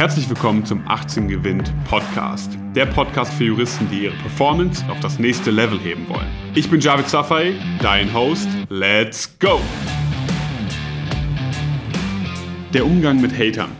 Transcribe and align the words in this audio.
Herzlich 0.00 0.30
willkommen 0.30 0.64
zum 0.64 0.82
18 0.88 1.28
Gewinnt 1.28 1.74
Podcast. 1.84 2.56
Der 2.74 2.86
Podcast 2.86 3.34
für 3.34 3.44
Juristen, 3.44 3.86
die 3.90 4.04
ihre 4.04 4.16
Performance 4.16 4.82
auf 4.88 4.98
das 5.00 5.18
nächste 5.18 5.50
Level 5.50 5.78
heben 5.78 6.08
wollen. 6.08 6.26
Ich 6.54 6.70
bin 6.70 6.80
Javid 6.80 7.06
Safai, 7.06 7.52
dein 7.82 8.14
Host. 8.14 8.48
Let's 8.70 9.38
go! 9.38 9.60
Der 12.72 12.86
Umgang 12.86 13.20
mit 13.20 13.38
Hatern. 13.38 13.72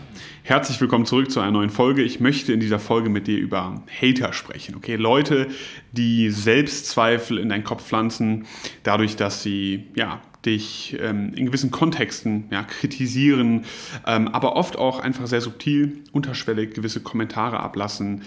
Herzlich 0.43 0.79
willkommen 0.79 1.07
zurück 1.07 1.31
zu 1.31 1.41
einer 1.41 1.53
neuen 1.53 1.71
Folge. 1.71 2.03
Ich 2.03 2.21
möchte 2.21 2.53
in 2.53 2.61
dieser 2.61 2.79
Folge 2.79 3.09
mit 3.09 3.27
dir 3.27 3.39
über 3.39 3.83
Hater 4.03 4.35
sprechen. 4.35 4.75
Okay, 4.75 4.97
Leute, 4.97 5.47
die 5.93 6.29
Selbstzweifel 6.29 7.39
in 7.39 7.49
deinen 7.49 7.65
Kopf 7.65 7.83
pflanzen, 7.87 8.45
dadurch, 8.83 9.17
dass 9.17 9.43
sie 9.43 9.87
ja 9.97 10.21
dich 10.45 10.97
ähm, 11.01 11.33
in 11.35 11.47
gewissen 11.47 11.71
Kontexten 11.71 12.45
ja, 12.51 12.63
kritisieren, 12.63 13.65
ähm, 14.07 14.29
aber 14.29 14.57
oft 14.57 14.79
auch 14.79 15.01
einfach 15.01 15.27
sehr 15.27 15.41
subtil, 15.41 15.99
unterschwellig 16.13 16.75
gewisse 16.75 17.01
Kommentare 17.01 17.61
ablassen, 17.61 18.23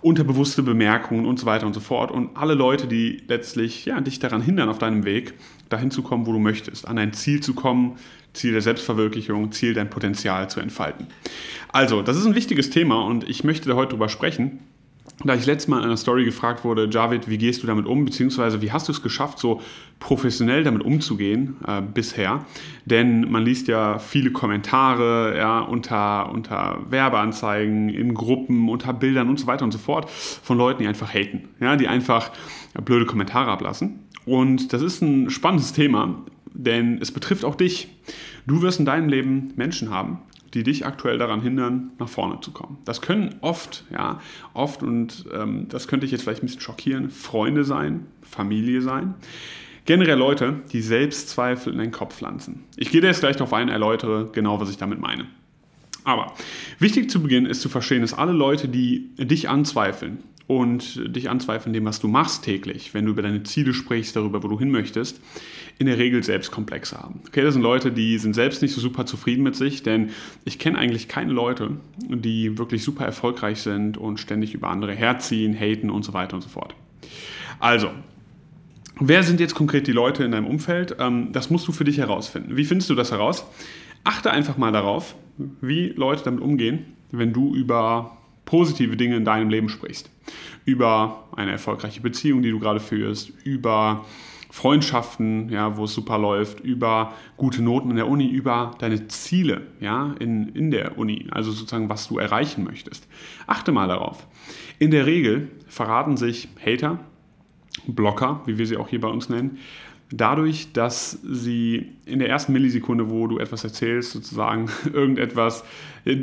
unterbewusste 0.00 0.62
Bemerkungen 0.62 1.26
und 1.26 1.38
so 1.38 1.46
weiter 1.46 1.66
und 1.66 1.74
so 1.74 1.80
fort. 1.80 2.10
Und 2.10 2.36
alle 2.36 2.54
Leute, 2.54 2.86
die 2.86 3.22
letztlich 3.26 3.86
ja, 3.86 4.00
dich 4.00 4.18
daran 4.18 4.42
hindern, 4.42 4.68
auf 4.68 4.78
deinem 4.78 5.04
Weg 5.04 5.34
dahin 5.68 5.90
zu 5.90 6.02
kommen, 6.02 6.26
wo 6.26 6.32
du 6.32 6.38
möchtest, 6.38 6.86
an 6.86 6.96
dein 6.96 7.12
Ziel 7.12 7.40
zu 7.40 7.54
kommen, 7.54 7.96
Ziel 8.32 8.52
der 8.52 8.62
Selbstverwirklichung, 8.62 9.50
Ziel 9.52 9.74
dein 9.74 9.90
Potenzial 9.90 10.48
zu 10.48 10.60
entfalten. 10.60 11.06
Also, 11.72 12.02
das 12.02 12.16
ist 12.16 12.26
ein 12.26 12.34
wichtiges 12.34 12.70
Thema 12.70 13.04
und 13.04 13.28
ich 13.28 13.42
möchte 13.42 13.68
da 13.68 13.74
heute 13.74 13.90
drüber 13.90 14.08
sprechen. 14.08 14.60
Da 15.24 15.34
ich 15.34 15.46
letztes 15.46 15.68
Mal 15.68 15.78
in 15.78 15.84
einer 15.84 15.96
Story 15.96 16.24
gefragt 16.24 16.62
wurde, 16.62 16.88
Javid, 16.90 17.28
wie 17.28 17.38
gehst 17.38 17.62
du 17.62 17.66
damit 17.66 17.86
um, 17.86 18.04
beziehungsweise 18.04 18.60
wie 18.60 18.70
hast 18.70 18.88
du 18.88 18.92
es 18.92 19.02
geschafft, 19.02 19.38
so 19.38 19.62
professionell 19.98 20.62
damit 20.62 20.82
umzugehen 20.82 21.56
äh, 21.66 21.80
bisher? 21.80 22.44
Denn 22.84 23.30
man 23.30 23.42
liest 23.42 23.66
ja 23.66 23.98
viele 23.98 24.30
Kommentare 24.30 25.36
ja, 25.36 25.60
unter, 25.60 26.30
unter 26.30 26.78
Werbeanzeigen, 26.90 27.88
in 27.88 28.12
Gruppen, 28.12 28.68
unter 28.68 28.92
Bildern 28.92 29.28
und 29.30 29.40
so 29.40 29.46
weiter 29.46 29.64
und 29.64 29.72
so 29.72 29.78
fort 29.78 30.10
von 30.10 30.58
Leuten, 30.58 30.82
die 30.82 30.88
einfach 30.88 31.12
haten, 31.12 31.48
ja, 31.60 31.76
die 31.76 31.88
einfach 31.88 32.30
blöde 32.84 33.06
Kommentare 33.06 33.50
ablassen. 33.50 34.00
Und 34.26 34.72
das 34.72 34.82
ist 34.82 35.02
ein 35.02 35.30
spannendes 35.30 35.72
Thema, 35.72 36.22
denn 36.52 36.98
es 37.00 37.10
betrifft 37.10 37.44
auch 37.44 37.54
dich. 37.54 37.88
Du 38.46 38.62
wirst 38.62 38.80
in 38.80 38.86
deinem 38.86 39.08
Leben 39.08 39.52
Menschen 39.56 39.90
haben, 39.90 40.18
die 40.56 40.62
dich 40.62 40.86
aktuell 40.86 41.18
daran 41.18 41.42
hindern, 41.42 41.90
nach 41.98 42.08
vorne 42.08 42.40
zu 42.40 42.50
kommen. 42.50 42.78
Das 42.86 43.02
können 43.02 43.34
oft, 43.42 43.84
ja, 43.92 44.20
oft 44.54 44.82
und 44.82 45.26
ähm, 45.32 45.66
das 45.68 45.86
könnte 45.86 46.06
ich 46.06 46.12
jetzt 46.12 46.22
vielleicht 46.22 46.42
ein 46.42 46.46
bisschen 46.46 46.62
schockieren, 46.62 47.10
Freunde 47.10 47.62
sein, 47.62 48.06
Familie 48.22 48.80
sein. 48.80 49.14
Generell 49.84 50.18
Leute, 50.18 50.60
die 50.72 50.80
Selbstzweifel 50.80 51.74
in 51.74 51.78
den 51.78 51.92
Kopf 51.92 52.16
pflanzen. 52.16 52.64
Ich 52.76 52.90
gehe 52.90 53.02
da 53.02 53.08
jetzt 53.08 53.20
gleich 53.20 53.36
darauf 53.36 53.52
ein, 53.52 53.68
erläutere 53.68 54.30
genau, 54.32 54.58
was 54.58 54.70
ich 54.70 54.78
damit 54.78 54.98
meine. 54.98 55.26
Aber 56.04 56.32
wichtig 56.78 57.10
zu 57.10 57.22
Beginn 57.22 57.44
ist 57.44 57.60
zu 57.60 57.68
verstehen, 57.68 58.00
dass 58.00 58.14
alle 58.14 58.32
Leute, 58.32 58.66
die 58.66 59.10
dich 59.18 59.50
anzweifeln 59.50 60.22
und 60.46 61.00
dich 61.14 61.28
anzweifeln 61.28 61.72
dem, 61.72 61.84
was 61.84 62.00
du 62.00 62.08
machst 62.08 62.44
täglich, 62.44 62.94
wenn 62.94 63.04
du 63.04 63.10
über 63.10 63.22
deine 63.22 63.42
Ziele 63.42 63.74
sprichst, 63.74 64.14
darüber, 64.14 64.42
wo 64.42 64.48
du 64.48 64.58
hin 64.58 64.70
möchtest, 64.70 65.20
in 65.78 65.86
der 65.86 65.98
Regel 65.98 66.22
selbst 66.22 66.52
Komplexe 66.52 66.96
haben. 66.96 67.20
Okay, 67.26 67.42
das 67.42 67.54
sind 67.54 67.62
Leute, 67.62 67.90
die 67.90 68.16
sind 68.18 68.34
selbst 68.34 68.62
nicht 68.62 68.72
so 68.72 68.80
super 68.80 69.06
zufrieden 69.06 69.42
mit 69.42 69.56
sich, 69.56 69.82
denn 69.82 70.10
ich 70.44 70.58
kenne 70.58 70.78
eigentlich 70.78 71.08
keine 71.08 71.32
Leute, 71.32 71.72
die 71.98 72.56
wirklich 72.58 72.84
super 72.84 73.04
erfolgreich 73.04 73.60
sind 73.60 73.98
und 73.98 74.20
ständig 74.20 74.54
über 74.54 74.68
andere 74.68 74.94
herziehen, 74.94 75.54
haten 75.54 75.90
und 75.90 76.04
so 76.04 76.12
weiter 76.12 76.36
und 76.36 76.42
so 76.42 76.48
fort. 76.48 76.74
Also, 77.58 77.90
wer 79.00 79.22
sind 79.24 79.40
jetzt 79.40 79.54
konkret 79.54 79.86
die 79.86 79.92
Leute 79.92 80.22
in 80.24 80.30
deinem 80.30 80.46
Umfeld? 80.46 80.96
Ähm, 81.00 81.32
das 81.32 81.50
musst 81.50 81.66
du 81.66 81.72
für 81.72 81.84
dich 81.84 81.98
herausfinden. 81.98 82.56
Wie 82.56 82.64
findest 82.64 82.88
du 82.88 82.94
das 82.94 83.10
heraus? 83.10 83.44
Achte 84.04 84.30
einfach 84.30 84.56
mal 84.56 84.72
darauf, 84.72 85.16
wie 85.60 85.88
Leute 85.88 86.22
damit 86.24 86.40
umgehen, 86.40 86.94
wenn 87.10 87.32
du 87.32 87.54
über 87.54 88.16
positive 88.46 88.96
Dinge 88.96 89.16
in 89.16 89.26
deinem 89.26 89.50
Leben 89.50 89.68
sprichst. 89.68 90.10
Über 90.64 91.24
eine 91.36 91.52
erfolgreiche 91.52 92.00
Beziehung, 92.00 92.40
die 92.40 92.50
du 92.50 92.58
gerade 92.58 92.80
führst, 92.80 93.32
über 93.44 94.06
Freundschaften, 94.50 95.50
ja, 95.50 95.76
wo 95.76 95.84
es 95.84 95.92
super 95.92 96.16
läuft, 96.16 96.60
über 96.60 97.12
gute 97.36 97.60
Noten 97.60 97.90
in 97.90 97.96
der 97.96 98.08
Uni, 98.08 98.26
über 98.26 98.70
deine 98.78 99.06
Ziele 99.08 99.66
ja, 99.80 100.14
in, 100.18 100.48
in 100.48 100.70
der 100.70 100.96
Uni, 100.96 101.26
also 101.30 101.50
sozusagen, 101.50 101.90
was 101.90 102.08
du 102.08 102.18
erreichen 102.18 102.64
möchtest. 102.64 103.06
Achte 103.46 103.70
mal 103.70 103.88
darauf. 103.88 104.26
In 104.78 104.90
der 104.90 105.04
Regel 105.04 105.50
verraten 105.66 106.16
sich 106.16 106.48
Hater, 106.64 107.00
Blocker, 107.86 108.40
wie 108.46 108.56
wir 108.56 108.66
sie 108.66 108.78
auch 108.78 108.88
hier 108.88 109.00
bei 109.00 109.08
uns 109.08 109.28
nennen, 109.28 109.58
dadurch, 110.10 110.72
dass 110.72 111.18
sie 111.22 111.92
in 112.04 112.18
der 112.18 112.28
ersten 112.28 112.52
Millisekunde, 112.52 113.10
wo 113.10 113.26
du 113.26 113.38
etwas 113.38 113.64
erzählst, 113.64 114.12
sozusagen 114.12 114.70
irgendetwas, 114.92 115.64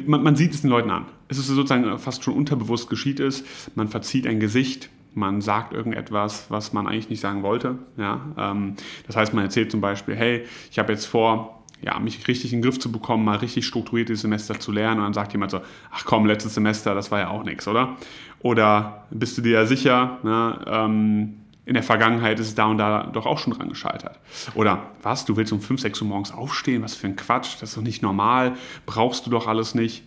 man, 0.05 0.23
man, 0.23 0.35
sieht 0.35 0.53
es 0.53 0.61
den 0.61 0.69
Leuten 0.69 0.89
an. 0.89 1.05
Es 1.27 1.37
ist 1.37 1.47
sozusagen 1.47 1.97
fast 1.99 2.23
schon 2.23 2.33
unterbewusst 2.33 2.89
geschieht 2.89 3.19
es, 3.19 3.43
man 3.75 3.89
verzieht 3.89 4.27
ein 4.27 4.39
Gesicht, 4.39 4.89
man 5.15 5.41
sagt 5.41 5.73
irgendetwas, 5.73 6.45
was 6.49 6.73
man 6.73 6.87
eigentlich 6.87 7.09
nicht 7.09 7.21
sagen 7.21 7.43
wollte. 7.43 7.77
Ja? 7.97 8.21
Ähm, 8.37 8.75
das 9.05 9.15
heißt, 9.15 9.33
man 9.33 9.43
erzählt 9.43 9.71
zum 9.71 9.81
Beispiel, 9.81 10.15
hey, 10.15 10.45
ich 10.71 10.79
habe 10.79 10.91
jetzt 10.91 11.05
vor, 11.05 11.63
ja, 11.81 11.99
mich 11.99 12.27
richtig 12.27 12.53
in 12.53 12.59
den 12.59 12.63
Griff 12.63 12.79
zu 12.79 12.91
bekommen, 12.91 13.25
mal 13.25 13.37
richtig 13.37 13.65
strukturiert 13.65 14.09
dieses 14.09 14.21
Semester 14.21 14.59
zu 14.59 14.71
lernen. 14.71 14.99
Und 14.99 15.05
dann 15.05 15.13
sagt 15.13 15.33
jemand 15.33 15.51
so, 15.51 15.61
ach 15.91 16.05
komm, 16.05 16.25
letztes 16.25 16.53
Semester, 16.53 16.95
das 16.95 17.11
war 17.11 17.19
ja 17.19 17.29
auch 17.29 17.43
nichts, 17.43 17.67
oder? 17.67 17.97
Oder 18.39 19.05
bist 19.11 19.37
du 19.37 19.41
dir 19.41 19.51
ja 19.51 19.65
sicher, 19.65 20.19
ne, 20.23 20.59
ähm, 20.65 21.33
in 21.65 21.75
der 21.75 21.83
Vergangenheit 21.83 22.39
ist 22.39 22.47
es 22.47 22.55
da 22.55 22.65
und 22.65 22.77
da 22.77 23.03
doch 23.05 23.25
auch 23.25 23.39
schon 23.39 23.53
dran 23.53 23.69
gescheitert. 23.69 24.19
Oder 24.53 24.91
was, 25.01 25.23
du 25.25 25.37
willst 25.37 25.53
um 25.53 25.61
5, 25.61 25.79
6 25.79 26.01
Uhr 26.01 26.07
morgens 26.07 26.31
aufstehen? 26.31 26.81
Was 26.81 26.95
für 26.95 27.07
ein 27.07 27.15
Quatsch, 27.15 27.55
das 27.61 27.69
ist 27.69 27.77
doch 27.77 27.81
nicht 27.81 28.01
normal, 28.01 28.55
brauchst 28.85 29.25
du 29.25 29.29
doch 29.29 29.47
alles 29.47 29.73
nicht. 29.73 30.03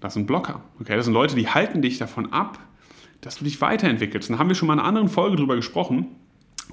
Das 0.00 0.14
sind 0.14 0.26
Blocker. 0.26 0.60
Okay, 0.80 0.96
das 0.96 1.06
sind 1.06 1.14
Leute, 1.14 1.36
die 1.36 1.48
halten 1.48 1.80
dich 1.80 1.96
davon 1.96 2.32
ab, 2.32 2.58
dass 3.22 3.36
du 3.36 3.44
dich 3.44 3.60
weiterentwickelst. 3.62 4.28
Da 4.28 4.38
haben 4.38 4.48
wir 4.48 4.54
schon 4.54 4.66
mal 4.66 4.74
in 4.74 4.80
einer 4.80 4.88
anderen 4.88 5.08
Folge 5.08 5.36
drüber 5.36 5.56
gesprochen. 5.56 6.08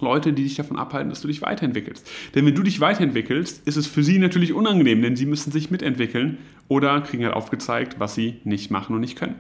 Leute, 0.02 0.34
die 0.34 0.44
dich 0.44 0.56
davon 0.56 0.78
abhalten, 0.78 1.10
dass 1.10 1.22
du 1.22 1.28
dich 1.28 1.42
weiterentwickelst. 1.42 2.10
Denn 2.36 2.46
wenn 2.46 2.56
du 2.56 2.64
dich 2.64 2.82
weiterentwickelst, 2.82 3.66
ist 3.66 3.78
es 3.78 3.88
für 3.88 4.04
sie 4.04 4.20
natürlich 4.20 4.52
unangenehm, 4.52 5.02
denn 5.02 5.16
sie 5.16 5.26
müssen 5.26 5.52
sich 5.52 5.72
mitentwickeln 5.72 6.40
oder 6.68 7.00
kriegen 7.02 7.24
halt 7.24 7.36
aufgezeigt, 7.36 8.00
was 8.00 8.16
sie 8.16 8.42
nicht 8.44 8.72
machen 8.72 8.96
und 8.96 9.02
nicht 9.02 9.18
können. 9.18 9.36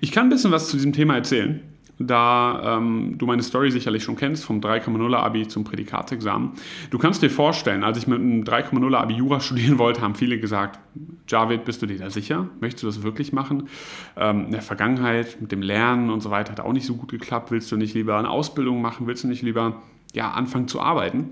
Ich 0.00 0.12
kann 0.12 0.26
ein 0.26 0.30
bisschen 0.30 0.50
was 0.50 0.68
zu 0.68 0.76
diesem 0.76 0.92
Thema 0.92 1.16
erzählen 1.16 1.60
da 1.98 2.78
ähm, 2.78 3.16
du 3.18 3.26
meine 3.26 3.42
Story 3.42 3.70
sicherlich 3.70 4.02
schon 4.02 4.16
kennst, 4.16 4.44
vom 4.44 4.60
3,0 4.60 5.14
Abi 5.14 5.46
zum 5.46 5.64
Prädikatsexamen. 5.64 6.52
Du 6.90 6.98
kannst 6.98 7.22
dir 7.22 7.30
vorstellen, 7.30 7.84
als 7.84 7.98
ich 7.98 8.06
mit 8.06 8.18
einem 8.18 8.44
3,0 8.44 8.94
Abi 8.94 9.14
Jura 9.14 9.40
studieren 9.40 9.78
wollte, 9.78 10.00
haben 10.00 10.14
viele 10.14 10.38
gesagt, 10.38 10.80
Javid, 11.28 11.64
bist 11.64 11.82
du 11.82 11.86
dir 11.86 11.98
da 11.98 12.10
sicher? 12.10 12.48
Möchtest 12.60 12.82
du 12.82 12.86
das 12.88 13.02
wirklich 13.02 13.32
machen? 13.32 13.68
Ähm, 14.16 14.46
in 14.46 14.52
der 14.52 14.62
Vergangenheit 14.62 15.40
mit 15.40 15.52
dem 15.52 15.62
Lernen 15.62 16.10
und 16.10 16.22
so 16.22 16.30
weiter 16.30 16.52
hat 16.52 16.60
auch 16.60 16.72
nicht 16.72 16.86
so 16.86 16.94
gut 16.94 17.10
geklappt. 17.10 17.50
Willst 17.50 17.70
du 17.70 17.76
nicht 17.76 17.94
lieber 17.94 18.18
eine 18.18 18.30
Ausbildung 18.30 18.82
machen? 18.82 19.06
Willst 19.06 19.24
du 19.24 19.28
nicht 19.28 19.42
lieber 19.42 19.82
ja, 20.14 20.32
anfangen 20.32 20.68
zu 20.68 20.80
arbeiten? 20.80 21.30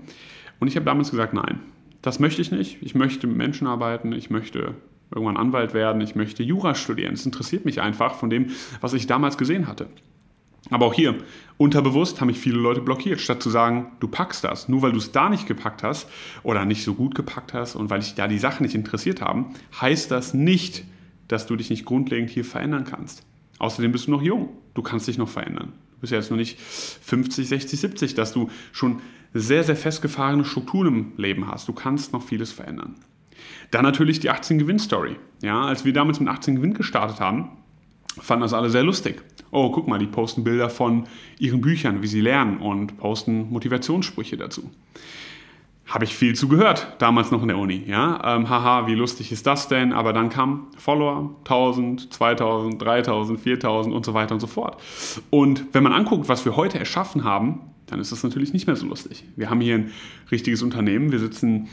Und 0.59 0.67
ich 0.67 0.75
habe 0.75 0.85
damals 0.85 1.11
gesagt, 1.11 1.33
nein, 1.33 1.59
das 2.01 2.19
möchte 2.19 2.41
ich 2.41 2.51
nicht. 2.51 2.77
Ich 2.81 2.95
möchte 2.95 3.27
mit 3.27 3.37
Menschen 3.37 3.67
arbeiten. 3.67 4.11
Ich 4.13 4.29
möchte 4.29 4.75
irgendwann 5.13 5.37
Anwalt 5.37 5.73
werden. 5.73 6.01
Ich 6.01 6.15
möchte 6.15 6.43
Jura 6.43 6.75
studieren. 6.75 7.13
Es 7.13 7.25
interessiert 7.25 7.65
mich 7.65 7.81
einfach 7.81 8.15
von 8.15 8.29
dem, 8.29 8.51
was 8.79 8.93
ich 8.93 9.07
damals 9.07 9.37
gesehen 9.37 9.67
hatte. 9.67 9.87
Aber 10.69 10.85
auch 10.85 10.93
hier, 10.93 11.15
unterbewusst 11.57 12.21
haben 12.21 12.27
mich 12.27 12.39
viele 12.39 12.59
Leute 12.59 12.81
blockiert, 12.81 13.19
statt 13.19 13.41
zu 13.41 13.49
sagen, 13.49 13.91
du 13.99 14.07
packst 14.07 14.43
das. 14.43 14.69
Nur 14.69 14.81
weil 14.83 14.91
du 14.91 14.99
es 14.99 15.11
da 15.11 15.29
nicht 15.29 15.47
gepackt 15.47 15.83
hast 15.83 16.07
oder 16.43 16.65
nicht 16.65 16.83
so 16.83 16.93
gut 16.93 17.15
gepackt 17.15 17.53
hast 17.53 17.75
und 17.75 17.89
weil 17.89 17.99
dich 17.99 18.15
da 18.15 18.27
die 18.27 18.37
Sachen 18.37 18.63
nicht 18.63 18.75
interessiert 18.75 19.21
haben, 19.21 19.53
heißt 19.79 20.11
das 20.11 20.33
nicht, 20.33 20.85
dass 21.27 21.47
du 21.47 21.55
dich 21.55 21.69
nicht 21.69 21.85
grundlegend 21.85 22.29
hier 22.29 22.45
verändern 22.45 22.85
kannst. 22.85 23.23
Außerdem 23.57 23.91
bist 23.91 24.07
du 24.07 24.11
noch 24.11 24.21
jung. 24.21 24.49
Du 24.73 24.81
kannst 24.81 25.07
dich 25.07 25.17
noch 25.17 25.29
verändern. 25.29 25.73
Du 25.95 26.01
bist 26.01 26.11
ja 26.11 26.17
jetzt 26.17 26.31
noch 26.31 26.37
nicht 26.37 26.59
50, 26.59 27.47
60, 27.47 27.79
70, 27.79 28.15
dass 28.15 28.33
du 28.33 28.49
schon 28.71 29.01
sehr, 29.33 29.63
sehr 29.63 29.75
festgefahrene 29.75 30.45
Strukturen 30.45 30.87
im 30.87 31.13
Leben 31.17 31.47
hast. 31.47 31.67
Du 31.67 31.73
kannst 31.73 32.13
noch 32.13 32.23
vieles 32.23 32.51
verändern. 32.51 32.95
Dann 33.71 33.83
natürlich 33.83 34.19
die 34.19 34.29
18 34.29 34.59
Gewinn 34.59 34.79
Story. 34.79 35.15
Ja, 35.41 35.61
als 35.61 35.85
wir 35.85 35.93
damals 35.93 36.19
mit 36.19 36.29
18 36.29 36.57
Gewinn 36.57 36.73
gestartet 36.73 37.19
haben, 37.19 37.49
fanden 38.19 38.41
das 38.41 38.53
alle 38.53 38.69
sehr 38.69 38.83
lustig. 38.83 39.21
Oh, 39.51 39.69
guck 39.69 39.87
mal, 39.87 39.99
die 39.99 40.07
posten 40.07 40.43
Bilder 40.43 40.69
von 40.69 41.05
ihren 41.37 41.61
Büchern, 41.61 42.01
wie 42.01 42.07
sie 42.07 42.21
lernen 42.21 42.57
und 42.57 42.97
posten 42.97 43.51
Motivationssprüche 43.51 44.37
dazu. 44.37 44.69
Habe 45.85 46.05
ich 46.05 46.15
viel 46.15 46.35
zu 46.35 46.47
gehört, 46.47 46.95
damals 46.99 47.31
noch 47.31 47.41
in 47.41 47.49
der 47.49 47.57
Uni. 47.57 47.83
Ja? 47.85 48.35
Ähm, 48.35 48.49
haha, 48.49 48.87
wie 48.87 48.95
lustig 48.95 49.29
ist 49.33 49.45
das 49.45 49.67
denn? 49.67 49.91
Aber 49.91 50.13
dann 50.13 50.29
kamen 50.29 50.67
Follower, 50.77 51.35
1000, 51.39 52.13
2000, 52.13 52.81
3000, 52.81 53.39
4000 53.39 53.93
und 53.93 54.05
so 54.05 54.13
weiter 54.13 54.33
und 54.33 54.39
so 54.39 54.47
fort. 54.47 54.81
Und 55.29 55.65
wenn 55.73 55.83
man 55.83 55.91
anguckt, 55.91 56.29
was 56.29 56.45
wir 56.45 56.55
heute 56.55 56.79
erschaffen 56.79 57.25
haben, 57.25 57.59
dann 57.87 57.99
ist 57.99 58.13
das 58.13 58.23
natürlich 58.23 58.53
nicht 58.53 58.67
mehr 58.67 58.77
so 58.77 58.87
lustig. 58.87 59.25
Wir 59.35 59.49
haben 59.49 59.59
hier 59.59 59.75
ein 59.75 59.91
richtiges 60.31 60.63
Unternehmen. 60.63 61.11
Wir 61.11 61.19
sitzen 61.19 61.67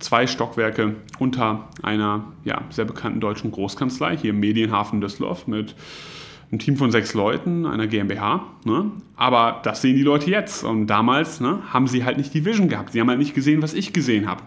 zwei 0.00 0.26
Stockwerke 0.26 0.96
unter 1.18 1.68
einer 1.82 2.24
ja, 2.44 2.60
sehr 2.68 2.84
bekannten 2.84 3.20
deutschen 3.20 3.50
Großkanzlei, 3.52 4.18
hier 4.18 4.30
im 4.30 4.40
Medienhafen 4.40 5.00
Düsseldorf, 5.00 5.46
mit 5.46 5.74
einem 6.52 6.58
Team 6.58 6.76
von 6.76 6.92
sechs 6.92 7.14
Leuten, 7.14 7.64
einer 7.64 7.86
GmbH. 7.86 8.46
Ne? 8.64 8.92
Aber 9.16 9.60
das 9.64 9.80
sehen 9.80 9.96
die 9.96 10.02
Leute 10.02 10.30
jetzt. 10.30 10.62
Und 10.64 10.86
damals 10.86 11.40
ne, 11.40 11.60
haben 11.72 11.88
sie 11.88 12.04
halt 12.04 12.18
nicht 12.18 12.34
die 12.34 12.44
Vision 12.44 12.68
gehabt. 12.68 12.92
Sie 12.92 13.00
haben 13.00 13.08
halt 13.08 13.18
nicht 13.18 13.34
gesehen, 13.34 13.62
was 13.62 13.72
ich 13.72 13.94
gesehen 13.94 14.28
habe. 14.28 14.42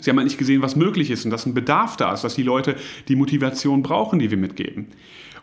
Sie 0.00 0.08
haben 0.08 0.16
halt 0.16 0.26
nicht 0.26 0.38
gesehen, 0.38 0.62
was 0.62 0.76
möglich 0.76 1.10
ist 1.10 1.26
und 1.26 1.30
dass 1.30 1.44
ein 1.44 1.52
Bedarf 1.52 1.98
da 1.98 2.14
ist, 2.14 2.24
dass 2.24 2.34
die 2.34 2.42
Leute 2.42 2.74
die 3.08 3.16
Motivation 3.16 3.82
brauchen, 3.82 4.18
die 4.18 4.30
wir 4.30 4.38
mitgeben. 4.38 4.86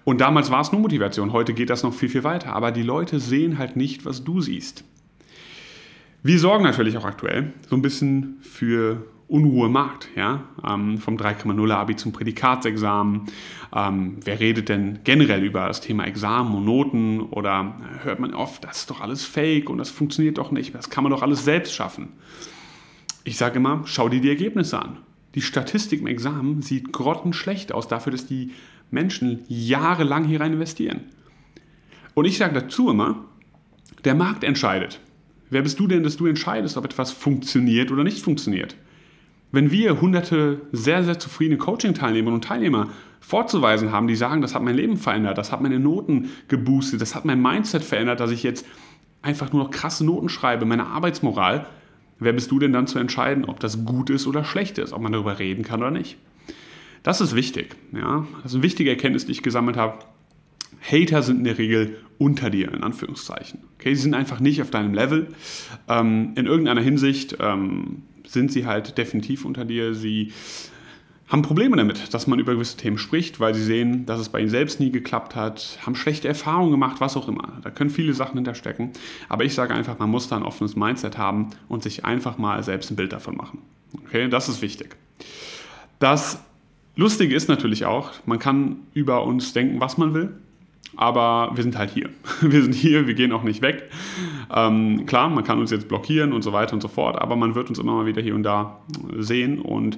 Und 0.03 0.19
damals 0.19 0.49
war 0.49 0.61
es 0.61 0.71
nur 0.71 0.81
Motivation, 0.81 1.31
heute 1.31 1.53
geht 1.53 1.69
das 1.69 1.83
noch 1.83 1.93
viel, 1.93 2.09
viel 2.09 2.23
weiter. 2.23 2.53
Aber 2.53 2.71
die 2.71 2.81
Leute 2.81 3.19
sehen 3.19 3.59
halt 3.59 3.75
nicht, 3.75 4.03
was 4.03 4.23
du 4.23 4.41
siehst. 4.41 4.83
Wir 6.23 6.39
sorgen 6.39 6.63
natürlich 6.63 6.97
auch 6.97 7.05
aktuell 7.05 7.53
so 7.69 7.75
ein 7.75 7.83
bisschen 7.83 8.37
für 8.41 9.05
Unruhe 9.27 9.67
Markt. 9.67 10.09
Ja? 10.15 10.45
Ähm, 10.67 10.97
vom 10.97 11.17
3,0 11.17 11.71
Abi 11.71 11.95
zum 11.95 12.13
Prädikatsexamen. 12.13 13.23
Ähm, 13.75 14.17
wer 14.23 14.39
redet 14.39 14.69
denn 14.69 14.99
generell 15.03 15.43
über 15.43 15.67
das 15.67 15.81
Thema 15.81 16.05
Examen 16.05 16.55
und 16.55 16.65
Noten? 16.65 17.21
Oder 17.21 17.75
hört 18.03 18.19
man 18.19 18.33
oft, 18.33 18.63
das 18.63 18.79
ist 18.79 18.89
doch 18.89 19.01
alles 19.01 19.25
fake 19.25 19.69
und 19.69 19.77
das 19.77 19.89
funktioniert 19.89 20.37
doch 20.37 20.51
nicht. 20.51 20.73
Das 20.73 20.89
kann 20.89 21.03
man 21.03 21.11
doch 21.11 21.21
alles 21.21 21.43
selbst 21.43 21.73
schaffen. 21.73 22.09
Ich 23.23 23.37
sage 23.37 23.57
immer, 23.57 23.81
schau 23.85 24.07
dir 24.07 24.21
die 24.21 24.29
Ergebnisse 24.29 24.81
an. 24.81 24.99
Die 25.35 25.41
Statistik 25.41 25.99
im 25.99 26.07
Examen 26.07 26.61
sieht 26.61 26.93
grottenschlecht 26.93 27.73
aus 27.73 27.87
dafür, 27.87 28.13
dass 28.13 28.25
die 28.25 28.51
Menschen 28.89 29.43
jahrelang 29.49 30.23
hier 30.23 30.39
rein 30.39 30.53
investieren. 30.53 31.01
Und 32.13 32.25
ich 32.25 32.37
sage 32.37 32.53
dazu 32.53 32.89
immer, 32.89 33.25
der 34.05 34.15
Markt 34.15 34.45
entscheidet. 34.45 35.01
Wer 35.49 35.61
bist 35.61 35.79
du 35.79 35.87
denn, 35.87 36.03
dass 36.03 36.17
du 36.17 36.25
entscheidest, 36.25 36.77
ob 36.77 36.85
etwas 36.85 37.11
funktioniert 37.11 37.91
oder 37.91 38.03
nicht 38.03 38.23
funktioniert? 38.23 38.75
Wenn 39.51 39.71
wir 39.71 40.01
hunderte 40.01 40.61
sehr, 40.71 41.03
sehr 41.03 41.19
zufriedene 41.19 41.57
Coaching-Teilnehmerinnen 41.57 42.35
und 42.35 42.43
Teilnehmer 42.43 42.89
vorzuweisen 43.19 43.91
haben, 43.91 44.07
die 44.07 44.15
sagen, 44.15 44.41
das 44.41 44.55
hat 44.55 44.61
mein 44.61 44.75
Leben 44.75 44.97
verändert, 44.97 45.37
das 45.37 45.51
hat 45.51 45.61
meine 45.61 45.79
Noten 45.79 46.29
geboostet, 46.47 47.01
das 47.01 47.15
hat 47.15 47.25
mein 47.25 47.41
Mindset 47.41 47.83
verändert, 47.83 48.19
dass 48.19 48.31
ich 48.31 48.43
jetzt 48.43 48.65
einfach 49.21 49.51
nur 49.51 49.63
noch 49.63 49.71
krasse 49.71 50.05
Noten 50.05 50.29
schreibe, 50.29 50.65
meine 50.65 50.87
Arbeitsmoral, 50.87 51.65
wer 52.19 52.33
bist 52.33 52.51
du 52.51 52.59
denn 52.59 52.73
dann 52.73 52.87
zu 52.87 52.99
entscheiden, 52.99 53.45
ob 53.45 53.59
das 53.59 53.85
gut 53.85 54.09
ist 54.09 54.27
oder 54.27 54.43
schlecht 54.43 54.77
ist, 54.77 54.93
ob 54.93 55.01
man 55.01 55.11
darüber 55.11 55.39
reden 55.39 55.63
kann 55.63 55.81
oder 55.81 55.91
nicht? 55.91 56.17
Das 57.03 57.21
ist 57.21 57.35
wichtig. 57.35 57.75
Ja? 57.93 58.27
Das 58.43 58.51
ist 58.51 58.55
eine 58.55 58.63
wichtige 58.63 58.89
Erkenntnis, 58.89 59.25
die 59.25 59.31
ich 59.31 59.43
gesammelt 59.43 59.77
habe. 59.77 59.99
Hater 60.81 61.21
sind 61.21 61.37
in 61.39 61.43
der 61.45 61.57
Regel 61.57 61.97
unter 62.17 62.49
dir, 62.49 62.73
in 62.73 62.83
Anführungszeichen. 62.83 63.61
Okay, 63.79 63.93
sie 63.95 64.01
sind 64.01 64.13
einfach 64.13 64.39
nicht 64.39 64.61
auf 64.61 64.71
deinem 64.71 64.93
Level. 64.93 65.27
Ähm, 65.87 66.33
in 66.35 66.45
irgendeiner 66.45 66.81
Hinsicht 66.81 67.37
ähm, 67.39 68.03
sind 68.27 68.51
sie 68.51 68.65
halt 68.65 68.97
definitiv 68.97 69.45
unter 69.45 69.65
dir. 69.65 69.93
Sie 69.93 70.31
haben 71.27 71.41
Probleme 71.41 71.75
damit, 71.75 72.13
dass 72.13 72.27
man 72.27 72.39
über 72.39 72.53
gewisse 72.53 72.77
Themen 72.77 72.97
spricht, 72.97 73.39
weil 73.39 73.53
sie 73.53 73.63
sehen, 73.63 74.05
dass 74.05 74.19
es 74.19 74.29
bei 74.29 74.39
ihnen 74.39 74.49
selbst 74.49 74.79
nie 74.79 74.91
geklappt 74.91 75.35
hat, 75.35 75.79
haben 75.85 75.95
schlechte 75.95 76.27
Erfahrungen 76.27 76.71
gemacht, 76.71 77.01
was 77.01 77.17
auch 77.17 77.27
immer. 77.27 77.59
Da 77.63 77.69
können 77.69 77.89
viele 77.89 78.13
Sachen 78.13 78.35
hinterstecken. 78.35 78.91
Aber 79.27 79.43
ich 79.43 79.53
sage 79.53 79.73
einfach, 79.73 79.99
man 79.99 80.09
muss 80.09 80.29
da 80.29 80.37
ein 80.37 80.43
offenes 80.43 80.75
Mindset 80.75 81.17
haben 81.17 81.49
und 81.67 81.83
sich 81.83 82.05
einfach 82.05 82.37
mal 82.37 82.63
selbst 82.63 82.91
ein 82.91 82.95
Bild 82.95 83.11
davon 83.11 83.35
machen. 83.35 83.59
Okay, 84.05 84.29
das 84.29 84.47
ist 84.47 84.61
wichtig. 84.61 84.95
Das 85.99 86.41
Lustige 86.95 87.35
ist 87.35 87.49
natürlich 87.49 87.85
auch, 87.85 88.11
man 88.25 88.39
kann 88.39 88.77
über 88.93 89.23
uns 89.23 89.53
denken, 89.53 89.79
was 89.79 89.97
man 89.97 90.13
will 90.13 90.33
aber 90.95 91.51
wir 91.55 91.63
sind 91.63 91.77
halt 91.77 91.91
hier. 91.91 92.09
Wir 92.41 92.61
sind 92.61 92.73
hier, 92.73 93.07
wir 93.07 93.13
gehen 93.13 93.31
auch 93.31 93.43
nicht 93.43 93.61
weg. 93.61 93.89
Ähm, 94.53 95.05
klar, 95.05 95.29
man 95.29 95.43
kann 95.43 95.59
uns 95.59 95.71
jetzt 95.71 95.87
blockieren 95.87 96.33
und 96.33 96.43
so 96.43 96.53
weiter 96.53 96.73
und 96.73 96.81
so 96.81 96.87
fort, 96.87 97.19
aber 97.19 97.35
man 97.35 97.55
wird 97.55 97.69
uns 97.69 97.79
immer 97.79 97.93
mal 97.93 98.05
wieder 98.05 98.21
hier 98.21 98.35
und 98.35 98.43
da 98.43 98.79
sehen 99.17 99.59
und 99.59 99.97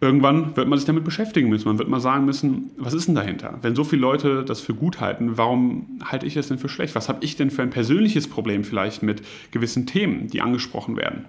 irgendwann 0.00 0.56
wird 0.56 0.68
man 0.68 0.78
sich 0.78 0.86
damit 0.86 1.04
beschäftigen 1.04 1.48
müssen. 1.48 1.68
Man 1.68 1.78
wird 1.78 1.88
mal 1.88 2.00
sagen 2.00 2.24
müssen, 2.24 2.70
was 2.76 2.94
ist 2.94 3.08
denn 3.08 3.14
dahinter? 3.14 3.58
Wenn 3.62 3.74
so 3.74 3.84
viele 3.84 4.02
Leute 4.02 4.44
das 4.44 4.60
für 4.60 4.74
gut 4.74 5.00
halten, 5.00 5.36
warum 5.36 6.00
halte 6.04 6.26
ich 6.26 6.34
das 6.34 6.48
denn 6.48 6.58
für 6.58 6.68
schlecht? 6.68 6.94
Was 6.94 7.08
habe 7.08 7.24
ich 7.24 7.36
denn 7.36 7.50
für 7.50 7.62
ein 7.62 7.70
persönliches 7.70 8.28
Problem 8.28 8.64
vielleicht 8.64 9.02
mit 9.02 9.22
gewissen 9.50 9.86
Themen, 9.86 10.28
die 10.28 10.40
angesprochen 10.40 10.96
werden? 10.96 11.26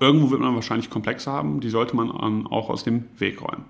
Irgendwo 0.00 0.30
wird 0.30 0.40
man 0.40 0.54
wahrscheinlich 0.54 0.90
Komplexe 0.90 1.30
haben, 1.30 1.60
die 1.60 1.70
sollte 1.70 1.96
man 1.96 2.10
auch 2.46 2.70
aus 2.70 2.84
dem 2.84 3.04
Weg 3.18 3.42
räumen. 3.42 3.64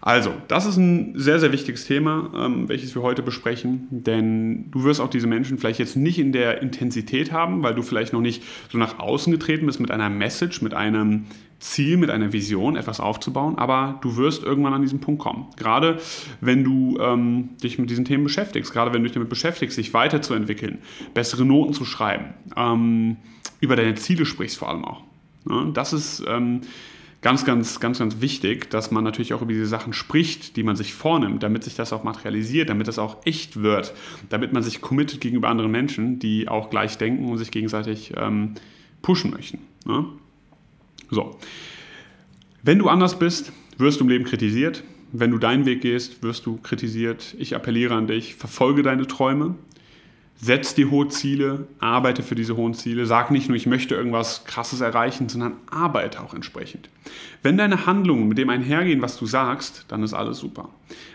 Also, 0.00 0.32
das 0.46 0.64
ist 0.64 0.76
ein 0.76 1.18
sehr, 1.18 1.40
sehr 1.40 1.52
wichtiges 1.52 1.86
Thema, 1.86 2.30
ähm, 2.34 2.68
welches 2.68 2.94
wir 2.94 3.02
heute 3.02 3.22
besprechen, 3.22 3.88
denn 3.90 4.70
du 4.70 4.84
wirst 4.84 5.00
auch 5.00 5.10
diese 5.10 5.26
Menschen 5.26 5.58
vielleicht 5.58 5.80
jetzt 5.80 5.96
nicht 5.96 6.18
in 6.18 6.32
der 6.32 6.62
Intensität 6.62 7.32
haben, 7.32 7.62
weil 7.62 7.74
du 7.74 7.82
vielleicht 7.82 8.12
noch 8.12 8.20
nicht 8.20 8.42
so 8.70 8.78
nach 8.78 8.98
außen 8.98 9.32
getreten 9.32 9.66
bist 9.66 9.80
mit 9.80 9.90
einer 9.90 10.08
Message, 10.08 10.62
mit 10.62 10.74
einem 10.74 11.26
Ziel, 11.58 11.96
mit 11.96 12.10
einer 12.10 12.32
Vision, 12.32 12.76
etwas 12.76 13.00
aufzubauen, 13.00 13.58
aber 13.58 13.98
du 14.02 14.16
wirst 14.16 14.44
irgendwann 14.44 14.74
an 14.74 14.82
diesen 14.82 15.00
Punkt 15.00 15.20
kommen. 15.20 15.46
Gerade 15.56 15.98
wenn 16.40 16.62
du 16.62 16.98
ähm, 17.00 17.50
dich 17.62 17.78
mit 17.78 17.90
diesen 17.90 18.04
Themen 18.04 18.22
beschäftigst, 18.22 18.72
gerade 18.72 18.92
wenn 18.92 19.02
du 19.02 19.08
dich 19.08 19.14
damit 19.14 19.28
beschäftigst, 19.28 19.76
dich 19.76 19.92
weiterzuentwickeln, 19.92 20.78
bessere 21.14 21.44
Noten 21.44 21.72
zu 21.72 21.84
schreiben, 21.84 22.26
ähm, 22.56 23.16
über 23.60 23.74
deine 23.74 23.96
Ziele 23.96 24.24
sprichst 24.24 24.56
vor 24.56 24.68
allem 24.68 24.84
auch. 24.84 25.02
Ja, 25.50 25.64
das 25.72 25.92
ist 25.92 26.22
ähm, 26.28 26.60
ganz, 27.20 27.44
ganz, 27.44 27.80
ganz, 27.80 27.98
ganz 27.98 28.20
wichtig, 28.20 28.70
dass 28.70 28.90
man 28.90 29.04
natürlich 29.04 29.34
auch 29.34 29.42
über 29.42 29.52
diese 29.52 29.66
Sachen 29.66 29.92
spricht, 29.92 30.56
die 30.56 30.62
man 30.62 30.76
sich 30.76 30.94
vornimmt, 30.94 31.42
damit 31.42 31.64
sich 31.64 31.74
das 31.74 31.92
auch 31.92 32.04
materialisiert, 32.04 32.68
damit 32.68 32.88
das 32.88 32.98
auch 32.98 33.18
echt 33.24 33.62
wird, 33.62 33.94
damit 34.28 34.52
man 34.52 34.62
sich 34.62 34.80
committet 34.80 35.20
gegenüber 35.20 35.48
anderen 35.48 35.70
Menschen, 35.70 36.18
die 36.18 36.48
auch 36.48 36.70
gleich 36.70 36.98
denken 36.98 37.28
und 37.28 37.38
sich 37.38 37.50
gegenseitig 37.50 38.12
ähm, 38.16 38.54
pushen 39.02 39.30
möchten. 39.30 39.58
Ne? 39.84 40.06
So. 41.10 41.38
Wenn 42.62 42.78
du 42.78 42.88
anders 42.88 43.18
bist, 43.18 43.52
wirst 43.78 44.00
du 44.00 44.04
im 44.04 44.10
Leben 44.10 44.24
kritisiert. 44.24 44.84
Wenn 45.10 45.30
du 45.30 45.38
deinen 45.38 45.64
Weg 45.64 45.80
gehst, 45.80 46.22
wirst 46.22 46.44
du 46.44 46.58
kritisiert. 46.58 47.34
Ich 47.38 47.56
appelliere 47.56 47.94
an 47.94 48.06
dich, 48.06 48.34
verfolge 48.34 48.82
deine 48.82 49.06
Träume, 49.06 49.54
Setz 50.40 50.72
dir 50.74 50.90
hohe 50.92 51.08
Ziele, 51.08 51.66
arbeite 51.80 52.22
für 52.22 52.36
diese 52.36 52.56
hohen 52.56 52.72
Ziele. 52.72 53.06
Sag 53.06 53.32
nicht 53.32 53.48
nur, 53.48 53.56
ich 53.56 53.66
möchte 53.66 53.96
irgendwas 53.96 54.44
Krasses 54.44 54.80
erreichen, 54.80 55.28
sondern 55.28 55.54
arbeite 55.68 56.22
auch 56.22 56.32
entsprechend. 56.32 56.88
Wenn 57.42 57.56
deine 57.56 57.86
Handlungen 57.86 58.28
mit 58.28 58.38
dem 58.38 58.48
einhergehen, 58.48 59.02
was 59.02 59.18
du 59.18 59.26
sagst, 59.26 59.86
dann 59.88 60.04
ist 60.04 60.14
alles 60.14 60.38
super. 60.38 60.68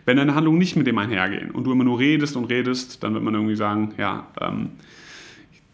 Wenn 0.03 0.17
deine 0.17 0.35
Handlungen 0.35 0.57
nicht 0.57 0.75
mit 0.75 0.87
dem 0.87 0.97
einhergehen 0.97 1.51
und 1.51 1.63
du 1.63 1.71
immer 1.71 1.85
nur 1.85 1.99
redest 1.99 2.35
und 2.35 2.45
redest, 2.45 3.01
dann 3.01 3.13
wird 3.13 3.23
man 3.23 3.33
irgendwie 3.33 3.55
sagen, 3.55 3.93
ja, 3.97 4.27
ähm, 4.41 4.71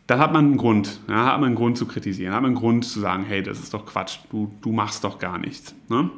dann 0.06 0.20
hat 0.20 0.32
man 0.32 0.46
einen 0.46 0.58
Grund. 0.58 1.00
Ja, 1.08 1.26
hat 1.26 1.40
man 1.40 1.48
einen 1.48 1.56
Grund 1.56 1.76
zu 1.76 1.88
kritisieren, 1.88 2.36
hat 2.36 2.44
man 2.44 2.52
einen 2.52 2.60
Grund 2.60 2.86
zu 2.86 3.00
sagen, 3.00 3.26
hey, 3.28 3.42
das 3.42 3.60
ist 3.60 3.74
doch 3.74 3.86
Quatsch, 3.86 4.20
du, 4.32 4.52
du 4.62 4.72
machst 4.72 5.04
doch 5.04 5.18
gar 5.18 5.40
nichts. 5.40 5.74
Ne? 5.88 6.12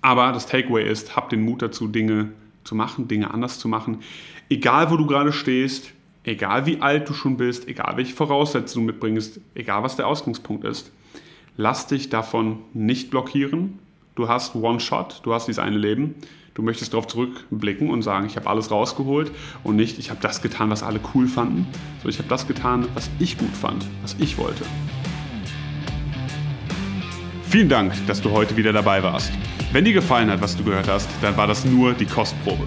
Aber 0.00 0.32
das 0.32 0.46
Takeaway 0.46 0.90
ist, 0.90 1.14
hab 1.14 1.28
den 1.28 1.42
Mut 1.42 1.60
dazu, 1.60 1.88
Dinge 1.88 2.30
zu 2.64 2.74
machen, 2.74 3.06
Dinge 3.06 3.32
anders 3.34 3.58
zu 3.58 3.68
machen. 3.68 3.98
Egal, 4.48 4.90
wo 4.90 4.96
du 4.96 5.06
gerade 5.06 5.32
stehst, 5.32 5.92
egal 6.28 6.66
wie 6.66 6.80
alt 6.80 7.08
du 7.08 7.14
schon 7.14 7.36
bist, 7.36 7.66
egal 7.68 7.96
welche 7.96 8.14
Voraussetzungen 8.14 8.86
du 8.86 8.92
mitbringst, 8.92 9.40
egal 9.54 9.82
was 9.82 9.96
der 9.96 10.06
Ausgangspunkt 10.06 10.64
ist, 10.64 10.92
lass 11.56 11.86
dich 11.86 12.10
davon 12.10 12.58
nicht 12.74 13.10
blockieren. 13.10 13.78
Du 14.14 14.28
hast 14.28 14.54
One 14.54 14.80
Shot, 14.80 15.20
du 15.22 15.32
hast 15.32 15.46
dieses 15.46 15.58
eine 15.58 15.78
Leben. 15.78 16.16
Du 16.54 16.62
möchtest 16.62 16.92
darauf 16.92 17.06
zurückblicken 17.06 17.88
und 17.88 18.02
sagen, 18.02 18.26
ich 18.26 18.36
habe 18.36 18.50
alles 18.50 18.72
rausgeholt 18.72 19.30
und 19.62 19.76
nicht, 19.76 20.00
ich 20.00 20.10
habe 20.10 20.18
das 20.20 20.42
getan, 20.42 20.70
was 20.70 20.82
alle 20.82 20.98
cool 21.14 21.28
fanden, 21.28 21.66
sondern 21.98 22.10
ich 22.10 22.18
habe 22.18 22.28
das 22.28 22.48
getan, 22.48 22.88
was 22.94 23.08
ich 23.20 23.38
gut 23.38 23.56
fand, 23.56 23.86
was 24.02 24.16
ich 24.18 24.36
wollte. 24.38 24.64
Vielen 27.44 27.68
Dank, 27.68 27.94
dass 28.08 28.20
du 28.20 28.32
heute 28.32 28.56
wieder 28.56 28.72
dabei 28.72 29.02
warst. 29.04 29.32
Wenn 29.70 29.84
dir 29.84 29.92
gefallen 29.92 30.30
hat, 30.30 30.40
was 30.40 30.56
du 30.56 30.64
gehört 30.64 30.88
hast, 30.88 31.08
dann 31.22 31.36
war 31.36 31.46
das 31.46 31.64
nur 31.64 31.94
die 31.94 32.06
Kostprobe. 32.06 32.66